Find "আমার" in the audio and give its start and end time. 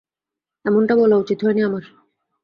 1.63-1.83